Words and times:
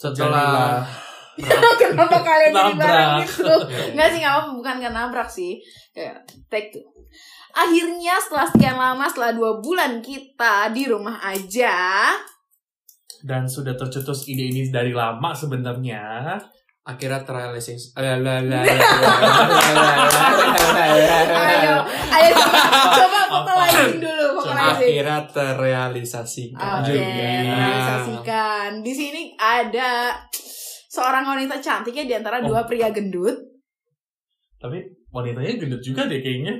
Setelah 0.00 0.80
Kenapa 1.80 2.20
kalian 2.24 2.52
jadi 2.52 2.74
bareng 2.76 3.12
gitu? 3.24 3.44
Iya. 3.44 3.96
Enggak 3.96 4.08
sih, 4.12 4.20
enggak 4.20 4.34
apa 4.36 4.48
bukan 4.56 4.76
karena 4.80 5.08
nabrak 5.08 5.28
sih. 5.28 5.60
Kayak 5.92 6.24
take 6.52 6.72
two. 6.72 6.84
Akhirnya 7.50 8.14
setelah 8.20 8.46
sekian 8.46 8.76
lama, 8.78 9.04
setelah 9.10 9.32
dua 9.34 9.58
bulan 9.58 9.98
kita 10.04 10.70
di 10.70 10.86
rumah 10.86 11.18
aja, 11.18 12.14
dan 13.26 13.44
sudah 13.44 13.76
tercetus 13.76 14.24
ide 14.30 14.48
ini 14.48 14.70
dari 14.72 14.94
lama 14.94 15.34
sebenarnya. 15.34 16.38
Akhirnya 16.80 17.20
terrealisasi. 17.20 17.92
ayo, 21.44 21.76
ayo 22.08 22.28
coba, 22.32 22.60
coba 22.96 23.20
vocalizing 23.28 24.00
dulu, 24.00 24.19
vocalizing. 24.80 24.96
Akhirnya 24.96 25.18
terrealisasi. 25.28 26.44
Oke, 26.56 26.96
realisasikan. 26.96 28.70
Di 28.80 28.92
sini 28.96 29.22
ada 29.36 30.16
seorang 30.90 31.24
wanita 31.28 31.60
cantiknya 31.60 32.04
di 32.08 32.14
antara 32.16 32.40
dua 32.40 32.64
pria 32.64 32.88
gendut. 32.88 33.36
Tapi 34.56 34.80
wanitanya 35.12 35.60
gendut 35.60 35.84
juga 35.84 36.08
deh 36.08 36.24
kayaknya. 36.24 36.56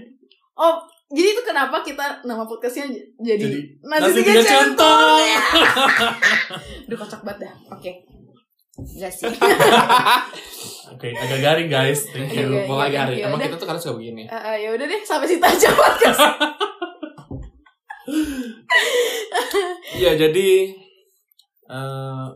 Oh, 0.60 0.76
jadi 1.10 1.28
itu 1.34 1.42
kenapa 1.42 1.82
kita 1.82 2.22
nama 2.22 2.46
podcastnya 2.46 2.86
jadi, 3.18 3.42
Jadi, 3.42 3.58
nasi, 3.82 4.02
nasi 4.04 4.18
tiga 4.22 4.42
centong. 4.44 5.26
Aduh 6.86 6.96
kocak 7.00 7.20
banget 7.26 7.48
dah. 7.48 7.54
Oke. 7.74 7.92
Enggak 8.78 9.12
sih. 9.12 9.26
Oke, 10.94 11.08
agak 11.14 11.40
garing 11.42 11.68
guys. 11.70 12.06
Thank 12.10 12.34
you. 12.34 12.46
Iya, 12.50 12.66
Mulai 12.66 12.94
iya, 12.94 12.98
hari. 13.06 13.14
iya, 13.22 13.26
Emang 13.26 13.42
kita 13.42 13.58
tuh 13.58 13.66
kadang 13.66 13.82
suka 13.82 13.94
begini. 13.98 14.26
Eh, 14.26 14.34
eh, 14.34 14.56
ya 14.66 14.68
udah 14.74 14.86
deh 14.86 15.00
sampai 15.02 15.26
situ 15.26 15.44
aja 15.44 15.68
podcast. 15.74 16.20
Iya 20.00 20.16
jadi 20.16 20.48
eh 21.68 22.26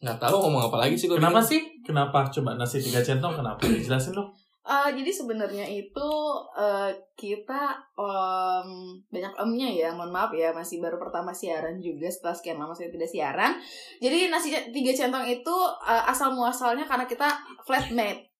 nggak 0.00 0.18
tahu 0.22 0.36
ngomong 0.46 0.70
apa 0.70 0.86
lagi 0.86 0.94
sih 0.94 1.10
gue. 1.10 1.18
Kenapa 1.18 1.42
sih? 1.42 1.60
Kenapa 1.82 2.30
coba 2.30 2.54
nasi 2.54 2.78
tiga 2.78 3.02
centong? 3.02 3.34
Kenapa? 3.34 3.66
Jelasin 3.66 4.14
dong. 4.14 4.30
Eh, 4.60 4.88
jadi 4.94 5.10
sebenarnya 5.10 5.66
itu 5.66 6.10
eh, 6.54 6.92
kita 7.18 7.74
em, 7.98 8.68
banyak 9.10 9.34
emnya 9.42 9.68
ya, 9.72 9.88
mohon 9.90 10.14
maaf 10.14 10.30
ya 10.30 10.54
masih 10.54 10.78
baru 10.78 11.00
pertama 11.00 11.34
siaran 11.34 11.82
juga 11.82 12.06
setelah 12.06 12.36
sekian 12.36 12.62
lama 12.62 12.70
saya 12.70 12.92
tidak 12.94 13.10
siaran. 13.10 13.58
Jadi 13.98 14.30
nasi 14.30 14.54
tiga 14.70 14.92
centong 14.94 15.26
itu 15.26 15.56
eh, 15.82 16.04
asal 16.06 16.30
muasalnya 16.30 16.86
karena 16.86 17.10
kita 17.10 17.28
flatmate 17.66 18.30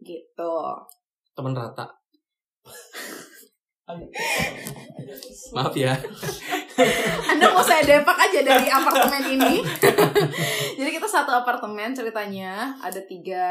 gitu. 0.00 0.54
Temen 1.36 1.52
rata. 1.52 1.84
Maaf 5.52 5.74
ya. 5.76 5.92
Anda 7.32 7.46
mau 7.56 7.64
saya 7.64 7.82
depak 7.82 8.16
aja 8.16 8.40
dari 8.44 8.68
apartemen 8.68 9.22
ini. 9.32 9.54
Jadi 10.76 10.90
kita 10.92 11.08
satu 11.08 11.32
apartemen 11.32 11.96
ceritanya 11.96 12.76
ada 12.84 13.00
tiga 13.08 13.44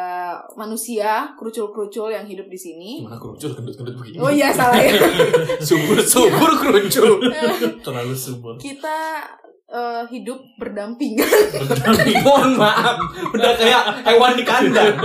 manusia 0.54 1.34
kerucul-kerucul 1.34 2.14
yang 2.14 2.26
hidup 2.26 2.46
di 2.46 2.60
sini. 2.60 2.92
Gimana 3.02 3.18
keruncul 3.18 3.50
gendut-gendut 3.58 3.96
begini? 3.98 4.18
Oh 4.22 4.30
iya 4.30 4.54
salah 4.54 4.78
ya. 4.78 4.94
Subur-subur 5.68 6.52
keruncul. 6.62 7.18
Terlalu 7.82 8.14
subur. 8.14 8.54
kita 8.62 9.26
eh, 9.74 10.04
hidup 10.14 10.38
berdampingan. 10.62 11.30
Mohon 12.26 12.62
maaf. 12.62 12.98
Udah 13.34 13.52
kayak 13.58 13.84
hewan 14.06 14.34
di 14.38 14.46
kandang. 14.46 14.96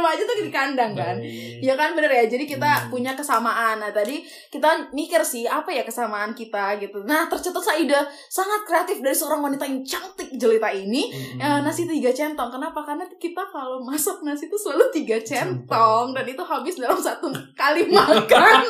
Aja 0.00 0.22
tuh 0.22 0.36
di 0.36 0.48
kandang 0.48 0.92
kan. 0.92 1.16
Baik. 1.16 1.58
Ya 1.58 1.74
kan 1.74 1.92
bener 1.92 2.08
ya. 2.08 2.24
Jadi 2.26 2.44
kita 2.44 2.66
Hmm. 2.68 2.88
punya 2.88 3.12
kesamaan. 3.12 3.78
Nah 3.78 3.90
tadi 3.90 4.20
kita 4.48 4.90
mikir 4.90 5.18
sih 5.20 5.44
apa 5.44 5.68
ya 5.68 5.82
kesamaan 5.82 6.30
kita 6.32 6.78
gitu. 6.78 7.02
Nah 7.02 7.26
tercetuslah 7.26 7.74
ide 7.74 7.98
sangat 8.28 8.62
kreatif 8.62 8.98
dari 8.98 9.12
seorang 9.12 9.40
wanita 9.40 9.62
yang 9.62 9.80
cantik 9.80 10.30
jelita 10.32 10.68
ini. 10.68 11.08
Mm-mm. 11.08 11.38
Ya, 11.38 11.58
nasi 11.58 11.84
tiga 11.84 12.08
centong. 12.08 12.48
Kenapa? 12.48 12.82
Karena 12.82 13.02
kita 13.10 13.42
kalau 13.44 13.80
masak 13.80 14.20
nasi 14.20 14.46
itu 14.46 14.54
selalu 14.54 14.86
tiga 14.92 15.18
centong 15.18 16.12
dan 16.12 16.24
itu 16.24 16.42
habis 16.42 16.76
dalam 16.76 16.96
satu 16.96 17.26
kali 17.52 17.86
makan. 17.94 18.62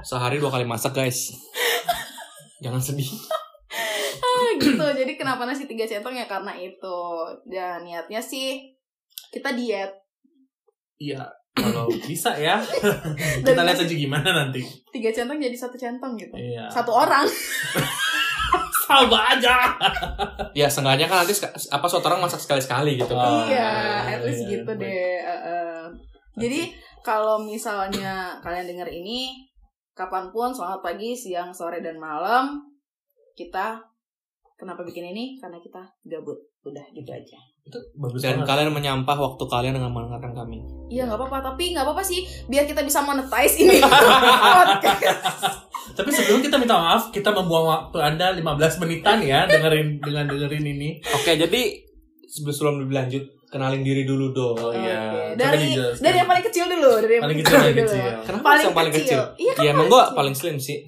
Sehari 0.00 0.36
dua 0.36 0.50
kali 0.50 0.64
masak 0.64 0.92
guys. 0.92 1.30
Jangan 2.58 2.80
sedih. 2.80 3.10
gitu. 4.54 4.78
Jadi 4.78 5.12
kenapa 5.14 5.42
nasi 5.44 5.66
tiga 5.66 5.82
centong 5.82 6.14
ya 6.14 6.24
karena 6.24 6.54
itu. 6.54 6.98
Dan 7.44 7.82
niatnya 7.82 8.18
sih 8.18 8.74
kita 9.30 9.50
diet. 9.50 10.03
Iya, 11.04 11.22
kalau 11.52 11.86
bisa 12.08 12.32
ya. 12.34 12.56
Kita 13.44 13.60
lihat 13.62 13.78
aja 13.78 13.94
gimana 13.94 14.28
nanti. 14.32 14.64
tiga 14.90 15.12
centong 15.12 15.36
jadi 15.36 15.54
satu 15.54 15.76
centong 15.76 16.16
gitu. 16.16 16.34
Iya. 16.34 16.66
Satu 16.72 16.90
orang. 16.90 17.28
Sama 18.84 19.32
aja. 19.32 19.72
Ya 20.52 20.68
seenggaknya 20.68 21.08
kan 21.08 21.24
nanti 21.24 21.32
apa 21.72 21.86
suatu 21.88 22.04
orang 22.12 22.28
masak 22.28 22.40
sekali-sekali 22.40 23.00
gitu. 23.00 23.16
Oh, 23.16 23.48
iya, 23.48 24.04
at 24.04 24.20
least 24.20 24.44
iya, 24.44 24.60
gitu 24.60 24.72
baik. 24.76 24.84
deh. 24.84 25.16
Eh, 25.24 25.40
eh. 25.48 25.82
Jadi 26.36 26.60
kalau 27.00 27.40
misalnya 27.40 28.36
kalian 28.44 28.68
dengar 28.68 28.88
ini 28.92 29.48
kapan 29.96 30.28
pun 30.28 30.52
selamat 30.52 30.84
pagi, 30.84 31.16
siang, 31.16 31.48
sore 31.54 31.80
dan 31.80 31.96
malam 31.96 32.60
kita 33.32 33.80
kenapa 34.60 34.84
bikin 34.84 35.16
ini? 35.16 35.40
Karena 35.40 35.56
kita 35.58 35.80
gabut. 36.04 36.36
Udah 36.68 36.84
gitu 36.92 37.08
aja. 37.08 37.40
Itu 37.64 37.80
bagus 37.94 38.20
Dan 38.20 38.38
banget. 38.38 38.46
kalian 38.46 38.70
menyampah 38.70 39.16
waktu 39.16 39.40
kalian 39.42 39.72
dengan 39.72 39.88
mendengarkan 39.88 40.32
kami. 40.34 40.60
Iya 40.86 41.04
nggak 41.04 41.16
apa-apa, 41.16 41.38
tapi 41.46 41.72
nggak 41.72 41.82
apa-apa 41.82 42.02
sih 42.02 42.20
biar 42.44 42.64
kita 42.64 42.80
bisa 42.80 43.00
monetize 43.00 43.56
ini. 43.58 43.80
Tapi 45.94 46.10
sebelum 46.10 46.40
kita 46.40 46.56
minta 46.56 46.74
maaf, 46.74 47.08
kita 47.08 47.30
membuang 47.30 47.66
waktu 47.66 47.98
Anda 48.00 48.32
15 48.32 48.42
menitan 48.78 49.20
ya 49.20 49.44
dengerin 49.46 49.96
dengan 49.98 50.24
dengerin 50.26 50.64
ini. 50.66 50.90
Oke, 51.06 51.36
jadi 51.36 51.60
sebelum 52.26 52.50
sebelum 52.50 52.74
lebih 52.82 52.94
lanjut, 52.96 53.22
kenalin 53.46 53.80
diri 53.80 54.02
dulu 54.02 54.32
dong. 54.32 54.56
Oh, 54.56 54.72
iya. 54.72 55.30
Dari 55.34 55.70
dijelaskan. 55.70 56.02
dari 56.02 56.16
yang 56.18 56.26
paling 56.26 56.44
kecil 56.44 56.64
dulu, 56.66 56.92
dari 56.98 57.12
yang 57.14 57.22
Paling 57.22 57.38
kecil, 57.38 57.54
paling 57.54 57.70
dulu. 57.70 57.84
kecil. 57.86 58.04
Kenapa 58.24 58.42
Paling 58.44 58.64
yang 58.64 58.74
paling 58.74 58.92
kecil. 58.92 59.20
kecil? 59.22 59.22
Iya 59.38 59.52
kan 59.52 59.62
Ya 59.62 59.70
emang 59.70 59.78
paling 59.78 59.88
gue 59.88 60.02
kecil. 60.02 60.16
paling 60.16 60.34
slim 60.34 60.56
sih. 60.58 60.78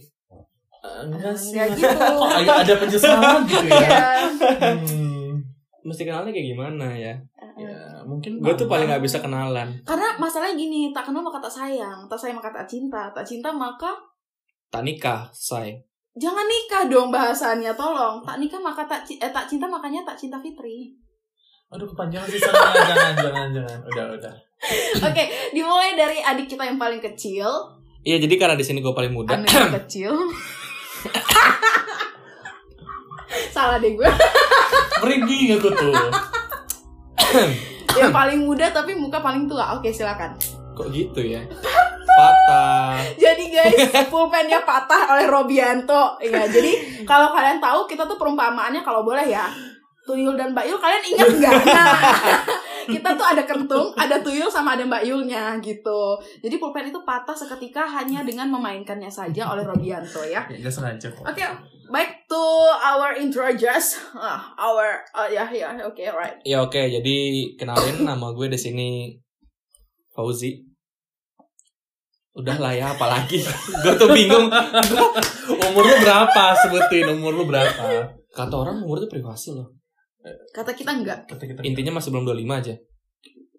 Enggak 0.98 1.36
sih. 1.36 1.52
Nggak 1.52 1.68
gitu. 1.72 1.98
Kok 2.42 2.58
ada 2.58 2.74
penyesalan 2.76 3.40
gitu 3.44 3.66
ya. 3.68 3.78
Iya. 3.78 4.08
Hmm. 4.74 5.05
Mesti 5.86 6.02
kenalnya 6.02 6.34
kayak 6.34 6.48
gimana 6.50 6.86
ya? 6.90 7.14
Ya, 7.54 8.02
mungkin 8.02 8.42
Gue 8.42 8.58
tuh 8.58 8.66
paling 8.66 8.90
gak 8.90 9.00
bisa 9.00 9.22
kenalan. 9.22 9.70
Karena 9.86 10.18
masalahnya 10.18 10.58
gini, 10.58 10.90
tak 10.90 11.06
kenal 11.06 11.22
maka 11.22 11.38
tak 11.38 11.54
sayang, 11.62 12.10
tak 12.10 12.18
sayang 12.18 12.36
maka 12.42 12.50
tak 12.50 12.66
cinta, 12.66 13.14
tak 13.14 13.22
cinta 13.22 13.54
maka 13.54 13.94
Tak 14.66 14.82
nikah, 14.82 15.30
say. 15.30 15.78
jangan 16.18 16.42
nikah 16.44 16.90
dong 16.90 17.14
bahasannya, 17.14 17.70
tolong. 17.78 18.18
Tak 18.26 18.42
nikah 18.42 18.58
maka 18.58 18.82
tak 18.84 19.06
eh, 19.06 19.30
tak 19.30 19.46
cinta 19.46 19.70
makanya 19.70 20.02
tak 20.02 20.18
cinta 20.18 20.42
Fitri. 20.42 20.90
Aduh 21.70 21.86
kepanjangan 21.86 22.28
sih 22.28 22.40
sana. 22.42 22.74
jangan, 22.74 23.14
jangan, 23.14 23.48
jangan. 23.54 23.78
Udah, 23.94 24.04
udah. 24.18 24.34
Oke, 25.06 25.24
dimulai 25.54 25.94
dari 25.94 26.18
adik 26.18 26.50
kita 26.50 26.66
yang 26.66 26.80
paling 26.82 26.98
kecil, 26.98 27.46
Iya, 28.06 28.22
jadi 28.22 28.34
karena 28.38 28.54
di 28.54 28.62
sini 28.62 28.78
gue 28.78 28.94
paling 28.94 29.10
muda. 29.10 29.34
Yang 29.34 29.82
kecil. 29.82 30.14
Salah 33.56 33.80
deh 33.80 33.96
gue. 33.96 34.04
Merinding 35.00 35.56
aku 35.56 35.72
tuh. 35.72 35.92
yang 37.96 38.12
paling 38.12 38.44
muda 38.44 38.68
tapi 38.68 38.92
muka 38.92 39.24
paling 39.24 39.48
tua. 39.48 39.80
Oke, 39.80 39.88
silakan. 39.88 40.36
Kok 40.76 40.92
gitu 40.92 41.24
ya? 41.24 41.40
Patah. 42.04 43.00
Jadi 43.16 43.48
guys, 43.48 43.80
pulpennya 44.12 44.60
patah 44.60 45.16
oleh 45.16 45.24
Robianto. 45.24 46.20
Ya, 46.20 46.44
jadi 46.44 47.00
kalau 47.08 47.32
kalian 47.32 47.56
tahu 47.56 47.88
kita 47.88 48.04
tuh 48.04 48.20
perumpamaannya 48.20 48.84
kalau 48.84 49.00
boleh 49.00 49.24
ya. 49.24 49.48
Tuyul 50.06 50.38
dan 50.38 50.54
Mbak 50.54 50.64
Yul 50.70 50.78
kalian 50.78 51.02
ingat 51.02 51.28
nggak? 51.34 51.52
Nah, 51.66 51.96
kita 52.86 53.18
tuh 53.18 53.26
ada 53.26 53.42
kentung, 53.42 53.90
ada 53.98 54.22
tuyul 54.22 54.46
sama 54.46 54.78
ada 54.78 54.86
Mbak 54.86 55.04
Yulnya 55.04 55.58
gitu. 55.58 56.16
Jadi 56.40 56.54
pulpen 56.56 56.88
itu 56.88 57.02
patah 57.02 57.34
seketika 57.34 57.82
hanya 57.84 58.22
dengan 58.22 58.48
memainkannya 58.54 59.10
saja 59.10 59.50
oleh 59.50 59.66
Robianto 59.66 60.22
ya. 60.22 60.46
Ya, 60.48 60.70
sengaja 60.70 61.10
kok. 61.10 61.26
Oke, 61.26 61.44
back 61.90 62.24
to 62.30 62.44
our 62.80 63.14
intro 63.18 63.46
just 63.54 63.98
ah, 64.14 64.54
our 64.58 65.02
uh, 65.14 65.28
ya 65.30 65.46
ya 65.50 65.74
oke 65.82 66.02
right. 66.14 66.38
Ya 66.46 66.62
oke, 66.62 66.78
jadi 66.78 67.16
kenalin 67.58 68.06
nama 68.06 68.30
gue 68.32 68.46
di 68.46 68.58
sini 68.58 68.88
Fauzi. 70.16 70.64
Udah 72.36 72.56
lah 72.60 72.72
ya, 72.76 72.92
apalagi. 72.92 73.40
gue 73.84 73.94
tuh 73.96 74.12
bingung. 74.12 74.52
Umur 75.72 75.84
lu 75.88 75.96
berapa? 76.04 76.52
Sebutin 76.52 77.08
umur 77.16 77.32
lu 77.32 77.44
berapa? 77.48 78.12
Kata 78.28 78.54
orang 78.56 78.84
umur 78.84 79.00
itu 79.00 79.08
privasi 79.08 79.56
loh. 79.56 79.72
Kata 80.50 80.70
kita 80.72 80.90
enggak. 80.90 81.26
Kata 81.26 81.44
kita 81.44 81.60
Intinya 81.62 81.96
masih 81.96 82.10
belum 82.10 82.26
25 82.26 82.60
aja. 82.60 82.74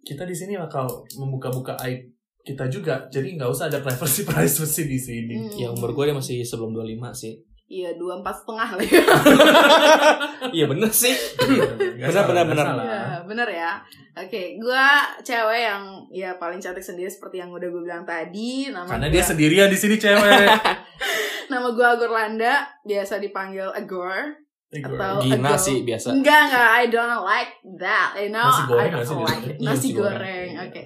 kita 0.01 0.23
di 0.23 0.31
sini 0.31 0.55
bakal 0.55 0.87
membuka-buka 1.15 1.75
aib 1.83 1.99
kita 2.41 2.67
juga. 2.67 3.03
Jadi 3.07 3.35
nggak 3.35 3.47
usah 3.47 3.67
ada 3.67 3.79
privacy 3.79 4.23
privacy 4.29 4.83
di 4.83 4.95
sini. 4.95 5.35
Hmm. 5.37 5.51
Ya 5.53 5.67
umur 5.69 5.91
gue 5.91 6.07
dia 6.07 6.15
masih 6.15 6.39
sebelum 6.41 6.71
25 6.71 7.11
sih. 7.13 7.33
Iya 7.67 7.91
dua 7.99 8.23
empat 8.23 8.31
setengah 8.39 8.69
lah 8.73 8.85
ya. 8.85 9.01
Iya 10.55 10.65
bener 10.65 10.87
sih. 10.87 11.11
Nggak 11.11 11.99
Benar, 11.99 12.11
salah, 12.15 12.23
benar, 12.23 12.43
nggak 12.47 12.47
benar. 12.47 12.65
salah. 12.65 12.85
Iya, 12.87 13.03
bener 13.27 13.47
ya. 13.51 13.71
Oke, 14.15 14.41
gua 14.55 14.87
cewek 15.19 15.61
yang 15.61 15.83
ya 16.07 16.29
paling 16.35 16.57
cantik 16.57 16.79
sendiri 16.79 17.11
seperti 17.11 17.37
yang 17.37 17.51
udah 17.51 17.67
gue 17.67 17.83
bilang 17.83 18.07
tadi. 18.07 18.71
Nama 18.71 18.87
Karena 18.87 19.07
gua, 19.07 19.13
dia 19.13 19.23
sendirian 19.25 19.67
di 19.67 19.75
sini 19.75 19.99
cewek. 19.99 20.47
Nama 21.51 21.67
gua 21.69 21.87
Agor 21.93 22.07
Landa, 22.09 22.55
biasa 22.81 23.19
dipanggil 23.19 23.67
Agor. 23.67 24.46
Atau- 24.67 25.23
Gina 25.23 25.55
aduh. 25.55 25.57
sih 25.57 25.77
biasa. 25.81 26.11
Enggak, 26.11 26.51
enggak, 26.51 26.67
I 26.75 26.83
don't 26.87 27.23
like 27.23 27.51
that. 27.79 28.09
You 28.19 28.29
know, 28.29 28.43
Nasi 28.43 28.63
goreng 28.67 28.91
I 28.91 28.99
don't 28.99 29.23
like 29.23 29.43
it. 29.45 29.55
Iya, 29.57 29.67
Nasi 29.71 29.87
goreng. 29.95 30.19
goreng, 30.19 30.49
oke. 30.59 30.81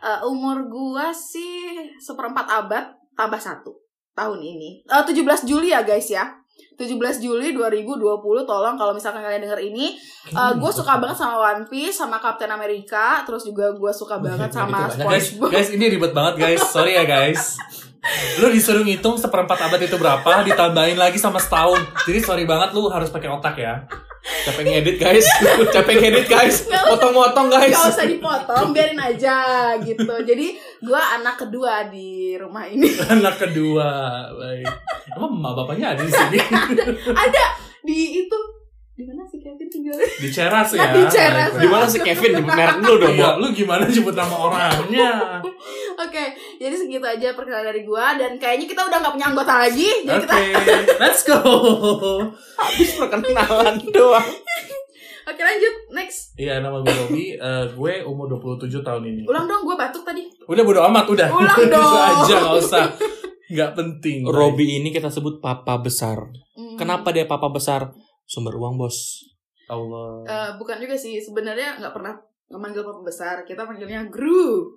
Eh, 0.00 0.18
umur 0.22 0.56
gua 0.66 1.10
sih 1.10 1.50
seperempat 1.96 2.46
abad 2.46 2.84
tambah 3.12 3.40
satu 3.40 3.74
tahun 4.12 4.38
ini. 4.38 4.86
Eh 4.86 5.02
17 5.02 5.42
Juli 5.44 5.74
ya 5.74 5.82
guys 5.82 6.06
ya. 6.06 6.22
17 6.74 7.22
Juli 7.22 7.54
2020 7.54 8.02
tolong 8.44 8.74
kalau 8.74 8.92
misalkan 8.92 9.22
kalian 9.22 9.46
denger 9.46 9.60
ini 9.62 9.94
eh 10.30 10.52
gue 10.58 10.70
suka 10.74 10.98
banget 10.98 11.16
sama 11.18 11.38
One 11.38 11.64
Piece 11.70 12.02
sama 12.02 12.18
Captain 12.18 12.50
America 12.50 13.22
terus 13.22 13.46
juga 13.46 13.70
gue 13.70 13.92
suka 13.94 14.18
banget 14.18 14.50
sama 14.50 14.90
banyak, 14.90 15.06
Guys, 15.06 15.24
SpongeBob 15.30 15.50
guys 15.54 15.68
ini 15.70 15.84
ribet 15.90 16.12
banget 16.12 16.34
guys. 16.40 16.62
Sorry 16.66 16.98
ya 16.98 17.04
guys. 17.06 17.56
Lu 18.36 18.52
disuruh 18.52 18.84
ngitung 18.84 19.16
seperempat 19.16 19.56
abad 19.64 19.80
itu 19.80 19.96
berapa, 19.96 20.44
ditambahin 20.44 21.00
lagi 21.00 21.16
sama 21.16 21.40
setahun. 21.40 21.80
Jadi 22.04 22.20
sorry 22.20 22.44
banget 22.44 22.76
lu 22.76 22.84
harus 22.92 23.08
pakai 23.08 23.32
otak 23.32 23.56
ya. 23.56 23.88
Capek 24.24 24.64
ngedit 24.64 24.96
guys. 24.96 25.26
Capek 25.74 25.94
ngedit 26.00 26.26
guys. 26.26 26.64
Potong-potong 26.68 27.52
guys. 27.52 27.76
Gak 27.76 27.92
usah 27.92 28.08
dipotong, 28.08 28.72
biarin 28.72 28.96
aja 28.96 29.36
gitu. 29.84 30.14
Jadi 30.24 30.56
gue 30.80 31.00
anak 31.20 31.44
kedua 31.44 31.92
di 31.92 32.32
rumah 32.40 32.64
ini. 32.64 32.88
Anak 33.14 33.36
kedua. 33.36 33.88
Baik. 34.32 34.68
Emang 35.12 35.44
bapaknya 35.44 35.92
ada 35.92 36.02
di 36.02 36.12
sini? 36.12 36.38
Ada 37.12 37.44
di 37.84 38.24
itu 38.24 38.38
di 38.94 39.02
mana 39.02 39.26
sih 39.26 39.38
Kevin 39.38 39.66
tinggalnya? 39.66 40.06
Di 40.06 40.28
Ceras 40.28 40.70
ya. 40.78 40.86
Di 40.88 41.02
Ceras. 41.08 41.52
Di 41.52 41.66
mana 41.66 41.82
sih 41.84 41.98
Kevin? 41.98 42.38
Nyebut 42.38 42.54
merek 42.54 42.78
dulu 42.78 42.96
dong, 43.00 43.12
Iya, 43.12 43.28
Bo. 43.28 43.40
lu 43.40 43.46
gimana 43.50 43.82
nyebut 43.84 44.14
nama 44.14 44.36
orangnya? 44.38 45.10
Oke, 46.04 46.24
jadi 46.56 46.74
segitu 46.74 47.02
aja 47.02 47.34
perkenalan 47.34 47.66
dari 47.68 47.82
gua 47.82 48.14
dan 48.14 48.38
kayaknya 48.38 48.66
kita 48.66 48.82
udah 48.82 48.98
nggak 48.98 49.12
punya 49.12 49.26
anggota 49.28 49.54
lagi. 49.60 49.88
Jadi 50.00 50.14
Oke, 50.20 50.38
kita 50.46 50.94
let's 50.96 51.22
go. 51.22 51.38
Habis 52.54 52.90
perkenalan 52.94 53.74
doang. 53.88 54.28
Oke, 55.24 55.40
lanjut. 55.40 55.74
Next. 55.90 56.36
Iya, 56.36 56.60
nama 56.60 56.78
gue 56.78 56.92
Robi. 56.92 57.32
Eh, 57.32 57.64
gue 57.72 57.92
umur 58.04 58.28
27 58.28 58.68
tahun 58.78 59.02
ini. 59.04 59.22
Ulang 59.24 59.48
dong, 59.48 59.64
gua 59.64 59.74
batuk 59.74 60.04
tadi. 60.04 60.28
Udah 60.44 60.62
bodo 60.62 60.84
amat, 60.84 61.08
udah. 61.08 61.28
Ulang 61.32 61.58
Itu 61.58 61.72
dong. 61.72 61.96
aja, 61.96 62.34
gak 62.36 62.54
usah. 62.60 62.84
Gak 63.48 63.72
penting. 63.72 64.22
Robi 64.22 64.76
ini 64.76 64.92
kita 64.92 65.08
sebut 65.08 65.40
papa 65.40 65.80
besar. 65.80 66.28
Hmm. 66.52 66.76
Kenapa 66.76 67.08
dia 67.08 67.24
papa 67.24 67.48
besar? 67.48 67.96
Sumber 68.24 68.56
uang, 68.56 68.80
Bos. 68.80 69.24
Allah. 69.68 70.24
Eh, 70.28 70.50
bukan 70.60 70.76
juga 70.80 70.96
sih, 70.96 71.20
sebenarnya 71.20 71.80
nggak 71.80 71.94
pernah 71.96 72.14
memanggil 72.52 72.84
papa 72.84 73.00
besar. 73.00 73.44
Kita 73.48 73.64
panggilnya 73.64 74.08
Gru. 74.12 74.68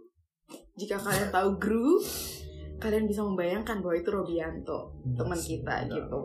Jika 0.79 0.95
kalian 0.95 1.27
tahu 1.27 1.59
Gru, 1.59 1.99
kalian 2.79 3.09
bisa 3.09 3.25
membayangkan 3.25 3.83
bahwa 3.83 3.95
itu 3.97 4.09
Robianto, 4.13 4.95
teman 5.17 5.39
kita 5.39 5.83
gitu. 5.89 6.19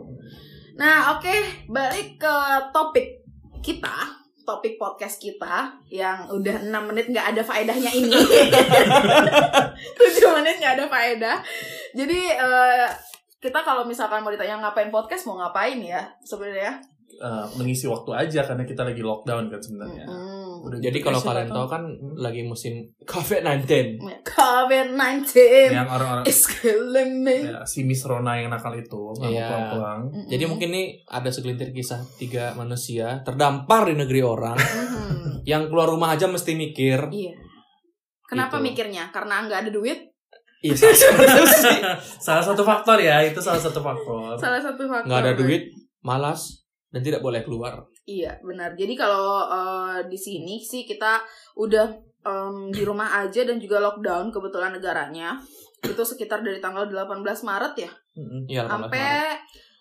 Nah, 0.79 1.17
oke, 1.17 1.67
balik 1.69 2.17
ke 2.17 2.35
topik 2.71 3.21
kita, 3.59 4.23
topik 4.47 4.79
podcast 4.79 5.19
kita 5.19 5.75
yang 5.91 6.27
udah 6.29 6.63
6 6.63 6.89
menit 6.89 7.05
nggak 7.11 7.35
ada 7.35 7.41
faedahnya 7.43 7.91
ini. 7.91 8.11
7 9.99 10.37
menit 10.39 10.55
nggak 10.61 10.75
ada 10.79 10.85
faedah. 10.87 11.37
Jadi 11.93 12.19
eh, 12.31 12.87
kita 13.43 13.59
kalau 13.59 13.83
misalkan 13.83 14.23
mau 14.23 14.31
ditanya 14.31 14.59
ngapain 14.63 14.87
podcast 14.87 15.27
mau 15.27 15.35
ngapain 15.35 15.79
ya 15.83 15.99
sebenarnya? 16.23 16.79
Eh, 17.23 17.45
mengisi 17.55 17.87
waktu 17.87 18.11
aja 18.11 18.43
karena 18.43 18.67
kita 18.67 18.83
lagi 18.83 18.99
lockdown 18.99 19.47
kan 19.47 19.55
sebenarnya. 19.55 20.03
Mm. 20.03 20.59
Udah 20.59 20.75
Jadi 20.83 20.99
gitu, 20.99 21.07
kalau 21.07 21.19
kalian 21.23 21.47
tahu 21.47 21.67
kan 21.71 21.83
lagi 22.19 22.43
musim 22.43 22.83
COVID-19. 22.99 23.63
COVID-19 24.27 25.31
yang 25.71 25.87
orang-orang 25.87 26.27
is 26.27 26.43
killing 26.43 27.23
me. 27.23 27.47
ya, 27.47 27.63
si 27.63 27.83
Miss 27.83 28.03
Rona 28.03 28.35
yang 28.35 28.51
nakal 28.51 28.75
itu 28.75 29.15
Iya. 29.19 29.47
pulang-pulang. 29.47 30.01
Mm-mm. 30.11 30.27
Jadi 30.27 30.43
mungkin 30.43 30.69
nih 30.71 30.87
ada 31.05 31.31
segelintir 31.31 31.71
kisah 31.71 32.03
tiga 32.17 32.51
manusia 32.53 33.23
terdampar 33.23 33.87
di 33.87 33.95
negeri 33.95 34.19
orang 34.19 34.59
Mhm. 34.59 35.47
yang 35.47 35.71
keluar 35.71 35.87
rumah 35.87 36.11
aja 36.11 36.27
mesti 36.27 36.51
mikir. 36.53 37.07
Iya. 37.07 37.39
Kenapa 38.25 38.59
Gitu. 38.59 38.67
mikirnya? 38.67 39.15
Karena 39.15 39.47
nggak 39.47 39.63
ada 39.63 39.71
duit? 39.71 40.11
Iya, 40.59 40.75
salah 40.75 41.47
salah 42.23 42.43
satu 42.43 42.63
faktor 42.63 42.99
ya, 42.99 43.19
itu 43.19 43.39
salah 43.39 43.59
satu 43.59 43.79
faktor. 43.79 44.35
Salah 44.35 44.59
satu 44.59 44.87
faktor. 44.87 45.07
Nggak 45.07 45.21
ada 45.21 45.33
duit, 45.35 45.63
malas, 45.99 46.62
dan 46.93 47.01
tidak 47.01 47.25
boleh 47.25 47.41
keluar. 47.41 47.89
Iya, 48.05 48.37
benar. 48.45 48.77
Jadi 48.77 48.93
kalau 48.93 49.49
eh, 49.49 50.05
di 50.05 50.15
sini 50.15 50.61
sih 50.61 50.85
kita 50.85 51.25
udah 51.57 51.89
em, 52.21 52.69
di 52.69 52.85
rumah 52.85 53.25
aja 53.25 53.41
dan 53.41 53.57
juga 53.57 53.81
lockdown 53.81 54.29
kebetulan 54.29 54.77
negaranya. 54.77 55.33
Itu 55.81 56.05
sekitar 56.05 56.45
dari 56.45 56.61
tanggal 56.61 56.85
18 56.85 57.25
Maret 57.25 57.73
ya. 57.81 57.91
Iya, 58.45 58.61
18 58.69 58.69
Maret. 58.69 58.71
sampai 58.71 59.09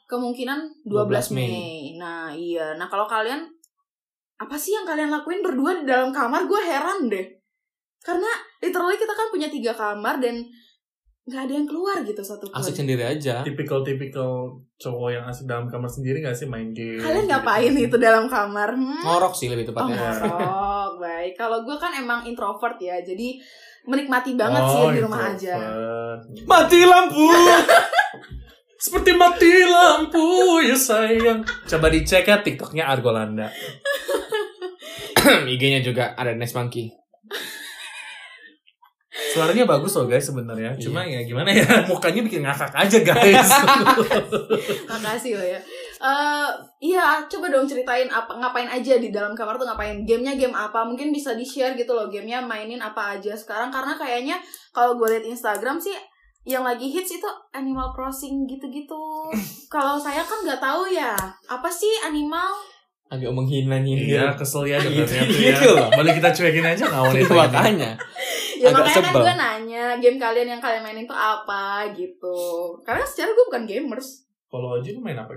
kemungkinan 0.08 0.58
12 0.88 1.30
12 1.30 1.36
Mei. 1.36 1.94
Nah, 2.00 2.32
iya. 2.32 2.74
Nah, 2.80 2.88
kalau 2.88 3.04
kalian 3.04 3.44
apa 4.40 4.56
sih 4.58 4.74
yang 4.74 4.88
kalian 4.88 5.12
lakuin 5.12 5.44
berdua 5.44 5.78
di 5.78 5.84
dalam 5.84 6.10
kamar? 6.10 6.48
Gue 6.48 6.64
heran 6.64 7.12
deh. 7.12 7.28
Karena 8.02 8.26
literally 8.58 8.98
kita 8.98 9.14
kan 9.14 9.30
punya 9.30 9.46
tiga 9.46 9.70
kamar 9.76 10.18
dan 10.18 10.42
nggak 11.22 11.42
ada 11.46 11.52
yang 11.54 11.68
keluar 11.70 12.02
gitu 12.02 12.18
satu 12.18 12.50
pun. 12.50 12.58
Asik 12.58 12.74
sendiri 12.74 13.06
aja. 13.06 13.46
Tipikal-tipikal 13.46 14.58
cowok 14.74 15.08
yang 15.08 15.24
asik 15.24 15.46
dalam 15.46 15.70
kamar 15.70 15.86
sendiri 15.86 16.18
gak 16.18 16.34
sih 16.34 16.50
main 16.50 16.74
game? 16.74 16.98
Kalian 16.98 17.30
ngapain 17.30 17.70
itu 17.72 17.94
dalam 17.94 18.26
kamar? 18.26 18.74
Hmm? 18.74 19.06
Ngorok 19.06 19.30
sih 19.30 19.46
lebih 19.46 19.62
Oh, 19.64 19.68
tepatnya. 19.70 20.02
ngorok. 20.18 20.92
Baik. 20.98 21.32
Kalau 21.34 21.62
gue 21.62 21.76
kan 21.78 21.94
emang 21.94 22.26
introvert 22.26 22.74
ya. 22.76 22.98
Jadi 22.98 23.38
menikmati 23.82 24.34
banget 24.34 24.62
Oh, 24.62 24.70
sih 24.90 24.98
di 24.98 25.00
rumah 25.00 25.30
aja. 25.30 25.54
Mati 26.42 26.80
lampu. 26.82 27.26
Seperti 28.82 29.14
mati 29.14 29.62
lampu 29.62 30.26
ya 30.58 30.74
sayang. 30.74 31.46
Coba 31.70 31.86
dicek 31.86 32.26
ya 32.26 32.42
TikToknya 32.42 32.90
Argolanda. 32.90 33.46
IG-nya 35.54 35.78
juga 35.78 36.18
ada 36.18 36.34
Next 36.34 36.58
Monkey. 36.58 36.90
Suaranya 39.32 39.64
bagus 39.64 39.92
loh 39.94 40.04
guys 40.04 40.24
sebenarnya. 40.24 40.76
Iya. 40.76 40.82
Cuma 40.82 41.00
ya 41.02 41.20
gimana 41.22 41.48
ya 41.48 41.64
mukanya 41.88 42.20
bikin 42.20 42.44
ngakak 42.44 42.72
aja 42.72 42.98
guys. 43.00 43.48
Makasih 44.90 45.32
lo 45.36 45.44
ya. 45.44 45.60
Eh, 46.02 46.48
iya, 46.82 47.22
coba 47.24 47.46
dong 47.48 47.64
ceritain 47.64 48.10
apa 48.10 48.34
ngapain 48.34 48.66
aja 48.66 48.98
di 48.98 49.08
dalam 49.08 49.32
kamar 49.32 49.54
tuh 49.54 49.64
ngapain? 49.64 50.02
Gamenya 50.02 50.34
game 50.34 50.52
apa? 50.52 50.82
Mungkin 50.82 51.08
bisa 51.08 51.32
di 51.32 51.46
share 51.46 51.72
gitu 51.72 51.94
loh. 51.94 52.10
Gamenya 52.10 52.42
mainin 52.42 52.82
apa 52.82 53.16
aja 53.16 53.32
sekarang? 53.32 53.70
Karena 53.70 53.94
kayaknya 53.94 54.36
kalau 54.70 54.98
gue 54.98 55.08
liat 55.08 55.24
Instagram 55.24 55.78
sih 55.78 55.94
yang 56.42 56.66
lagi 56.66 56.90
hits 56.90 57.14
itu 57.14 57.28
Animal 57.54 57.94
Crossing 57.94 58.44
gitu-gitu. 58.44 59.30
kalau 59.74 59.94
saya 59.96 60.20
kan 60.20 60.42
nggak 60.42 60.58
tahu 60.58 60.90
ya 60.90 61.14
apa 61.46 61.70
sih 61.70 62.02
animal? 62.02 62.50
Agak 63.06 63.28
menghina 63.28 63.76
Iya 63.76 63.84
nyindir. 63.84 64.28
kesel 64.34 64.64
ya 64.66 64.80
Gitu, 64.80 65.04
dengarnya 65.04 65.22
tuh 65.22 65.38
ya. 65.38 65.52
gitu 65.54 65.68
loh. 65.76 65.88
Boleh 65.92 66.12
kita 66.16 66.28
cuekin 66.32 66.64
aja 66.66 66.82
nggak 66.82 67.02
wanita 67.06 67.30
ini? 67.30 67.38
Makanya. 67.38 67.90
Ya 68.62 68.70
Agak 68.70 68.78
makanya 68.80 68.94
kan 68.94 69.10
sebel. 69.10 69.20
gue 69.20 69.34
nanya 69.34 69.84
game 69.98 70.16
kalian 70.16 70.48
yang 70.48 70.62
kalian 70.62 70.82
mainin 70.82 71.02
tuh 71.02 71.18
apa 71.18 71.66
gitu. 71.90 72.38
Karena 72.80 73.02
secara 73.02 73.30
gue 73.30 73.44
bukan 73.44 73.64
gamers. 73.64 74.22
Kalau 74.46 74.68
aja 74.72 74.88
lu 74.88 75.00
main 75.00 75.16
apa? 75.16 75.34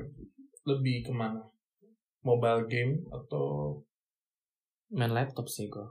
Lebih 0.63 1.01
ke 1.01 1.11
mana? 1.11 1.41
Mobile 2.21 2.65
game 2.65 2.93
atau 3.07 3.77
Main 4.87 5.09
laptop 5.09 5.45
sih 5.45 5.65
gue. 5.65 5.81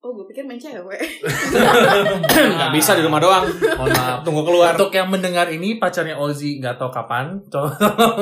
Oh, 0.00 0.10
gue 0.10 0.24
pikir 0.26 0.42
main 0.42 0.56
cewek. 0.56 0.96
Nggak 2.56 2.72
bisa 2.72 2.94
di 2.94 3.02
rumah 3.02 3.18
doang. 3.18 3.44
Mohon 3.44 3.92
maaf. 3.92 4.18
Tunggu 4.24 4.42
keluar. 4.42 4.72
Untuk 4.72 4.88
yang 4.90 5.06
mendengar 5.06 5.46
ini 5.46 5.76
pacarnya 5.76 6.16
Ozzy 6.16 6.56
nggak 6.56 6.76
tahu 6.76 6.88
kapan, 6.88 7.36
co- 7.46 7.68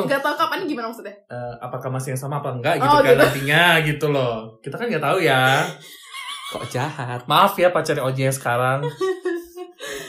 Gak 0.04 0.18
tau 0.18 0.34
kapan 0.34 0.66
gimana 0.66 0.90
maksudnya. 0.90 1.14
eh, 1.24 1.54
apakah 1.60 1.86
masih 1.88 2.12
yang 2.12 2.20
sama 2.20 2.38
apa 2.38 2.50
enggak 2.52 2.74
gitu 2.76 2.88
Oh, 2.88 2.98
kan 2.98 3.06
gitu. 3.08 3.20
nantinya 3.20 3.62
gitu 3.84 4.06
loh. 4.08 4.34
Kita 4.58 4.74
kan 4.74 4.86
nggak 4.88 5.04
tahu 5.04 5.18
ya. 5.20 5.62
Kok 6.48 6.64
jahat? 6.72 7.20
Maaf 7.28 7.54
ya 7.60 7.68
pacarnya 7.68 8.08
yang 8.16 8.32
sekarang. 8.32 8.80